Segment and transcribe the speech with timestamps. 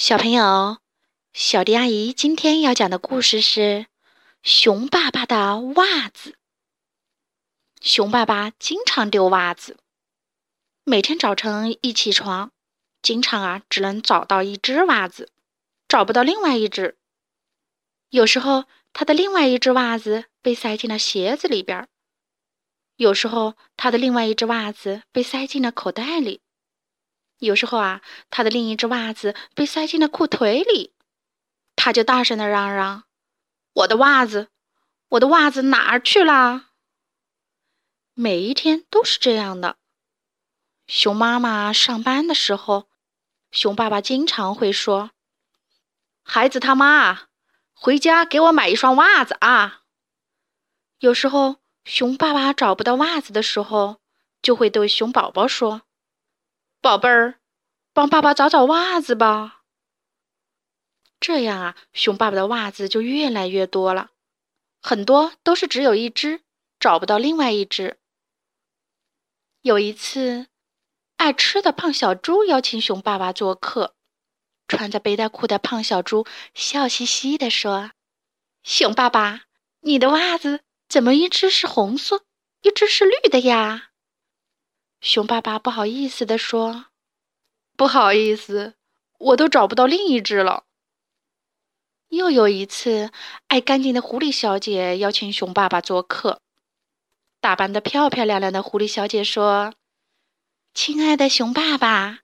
[0.00, 0.78] 小朋友，
[1.32, 3.60] 小迪阿姨今天要讲的故事是
[4.44, 6.30] 《熊爸爸的袜子》。
[7.80, 9.76] 熊爸爸经常丢袜子，
[10.84, 12.52] 每天早晨一起床，
[13.02, 15.32] 经常啊只能找到一只袜子，
[15.88, 16.96] 找不到另外一只。
[18.10, 21.88] 有时候他的另外一只袜子被塞进了鞋子里边，
[22.94, 26.40] 有时候他的另外一只袜子被塞进了口袋里。
[27.38, 30.94] 有时候啊，他的另一只袜子被塞进了裤腿里，
[31.76, 33.04] 他就大声的嚷嚷
[33.74, 34.48] ：“我的袜子，
[35.10, 36.70] 我的袜子哪儿去了？”
[38.14, 39.76] 每一天都是这样的。
[40.88, 42.88] 熊妈妈上班的时候，
[43.52, 45.12] 熊爸爸经常会说
[46.24, 47.28] ：“孩子他妈，
[47.72, 49.82] 回家给我买一双袜子啊！”
[50.98, 54.00] 有时候，熊爸爸找不到袜子的时候，
[54.42, 55.82] 就会对熊宝宝说。
[56.80, 57.40] 宝贝儿，
[57.92, 59.62] 帮爸爸找找袜子吧。
[61.18, 64.12] 这样啊，熊爸爸的袜子就越来越多了，
[64.80, 66.42] 很多都是只有一只，
[66.78, 67.98] 找不到另外一只。
[69.62, 70.46] 有一次，
[71.16, 73.96] 爱吃的胖小猪邀请熊爸爸做客，
[74.68, 77.90] 穿着背带裤的胖小猪笑嘻嘻地说
[78.62, 79.46] ：“熊爸爸，
[79.80, 82.24] 你的袜子怎么一只是红色，
[82.62, 83.86] 一只是绿的呀？”
[85.00, 86.86] 熊爸爸不好意思地说
[87.76, 88.74] ：“不好意思，
[89.18, 90.64] 我都找不到另一只了。”
[92.08, 93.12] 又有一次，
[93.46, 96.40] 爱干净的狐狸小姐邀请熊爸爸做客，
[97.38, 99.74] 打扮的漂漂亮亮的狐狸小姐说
[100.74, 102.20] ：“亲爱的熊爸爸，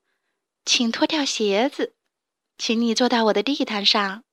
[0.65, 1.95] 请脱掉鞋子，
[2.57, 4.23] 请你坐到我的地毯上。”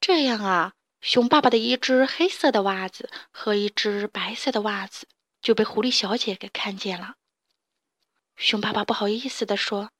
[0.00, 5.08] 这样啊，熊爸爸的一只黑色的袜子和一只白色的袜子。
[5.40, 7.16] 就被狐狸小姐给看见了。
[8.36, 9.90] 熊爸爸不好意思地说：“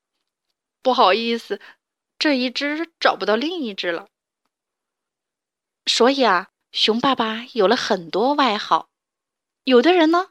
[0.83, 1.61] 不好意思，
[2.19, 4.09] 这一只找不到另一只了。”
[5.87, 8.91] 所以啊，熊爸爸有了很多外号。
[9.65, 10.31] 有的人呢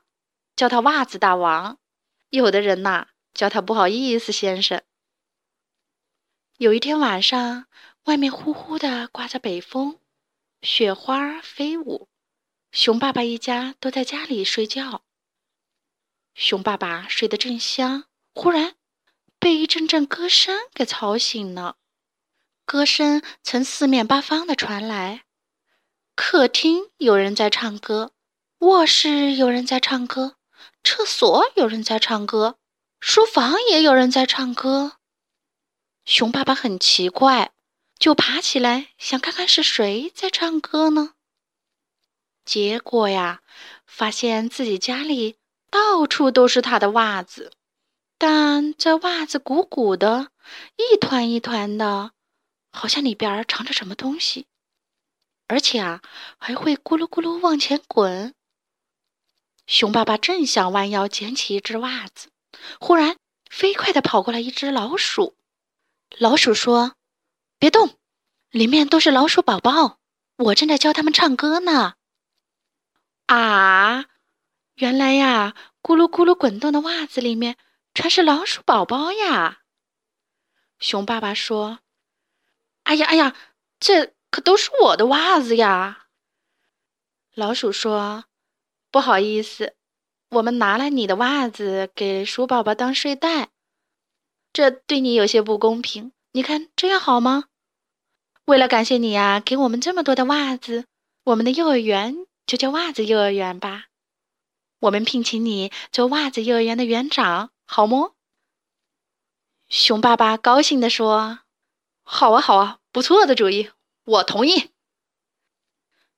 [0.56, 1.80] 叫他袜子大王，
[2.30, 4.82] 有的人呐叫他不好意思先生。
[6.58, 7.68] 有一天晚上，
[8.06, 10.00] 外面呼呼的刮着北风，
[10.62, 12.10] 雪花飞舞。
[12.72, 15.04] 熊爸爸一家都在家里睡觉。
[16.36, 18.76] 熊爸爸睡得正香，忽然
[19.40, 21.78] 被一阵阵歌声给吵醒了。
[22.66, 25.24] 歌声从四面八方的传来：
[26.16, 28.14] 客厅有人在唱歌，
[28.60, 30.38] 卧室有人在唱歌，
[30.84, 32.60] 厕所有人在唱歌，
[33.00, 34.98] 书房也有人在唱歌。
[36.06, 37.52] 熊爸爸很奇怪，
[37.98, 41.16] 就爬起来想看看是谁在唱歌呢。
[42.50, 43.42] 结果呀，
[43.86, 45.36] 发现自己家里
[45.70, 47.52] 到处都是他的袜子，
[48.18, 50.32] 但这袜子鼓鼓的，
[50.76, 52.10] 一团一团的，
[52.72, 54.48] 好像里边藏着什么东西，
[55.46, 56.02] 而且啊，
[56.40, 58.34] 还会咕噜咕噜往前滚。
[59.68, 62.30] 熊爸爸正想弯腰捡起一只袜子，
[62.80, 63.18] 忽然
[63.48, 65.36] 飞快地跑过来一只老鼠。
[66.18, 66.96] 老鼠说
[67.60, 67.92] ：“别动，
[68.50, 70.00] 里面都是老鼠宝宝，
[70.38, 71.94] 我正在教他们唱歌呢。”
[73.30, 74.06] 啊，
[74.74, 75.54] 原来呀，
[75.84, 77.58] 咕噜咕噜滚动的袜子里面
[77.94, 79.60] 全是老鼠宝宝呀！
[80.80, 81.78] 熊爸爸说
[82.86, 83.36] ：“哎呀哎呀，
[83.80, 86.08] 这可都是我的袜子呀！”
[87.36, 88.26] 老鼠说
[88.90, 89.76] ：“不好意思，
[90.32, 93.50] 我们拿了你的袜子给鼠宝宝当睡袋，
[94.52, 96.14] 这对你有些不公平。
[96.32, 97.44] 你看这样好吗？
[98.46, 100.86] 为了感谢你呀，给我们这么多的袜子，
[101.26, 103.90] 我们的幼儿园。”就叫袜子幼儿园吧，
[104.80, 108.16] 我们聘请你做袜子幼儿园的园长，好么？
[109.68, 111.42] 熊爸爸高兴地说
[112.02, 113.70] ：“好啊，好啊，不错的主意，
[114.04, 114.72] 我同意。”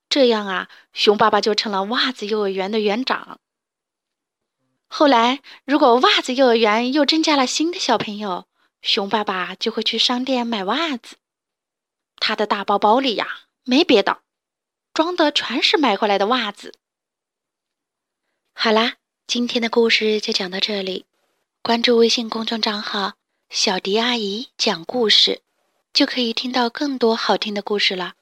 [0.08, 3.42] 这样啊，熊爸爸就成了袜子幼儿园的园长。
[4.88, 8.48] 后来，如果袜子幼儿园又增加了新的小朋友，
[8.81, 11.18] 熊爸爸就会去商店买袜子。
[12.16, 13.27] 他的大包包里呀，
[13.66, 14.22] 没别的。
[14.93, 16.73] 装的全是买回来的袜子。
[18.53, 18.95] 好啦，
[19.25, 21.05] 今天的故事就讲到这里。
[21.63, 23.13] 关注微信公众账号
[23.49, 25.41] “小迪阿姨讲故事”，
[25.93, 28.15] 就可以听到更多好听的故事了。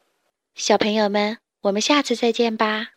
[0.55, 2.89] 小朋友们，我们下次再见吧。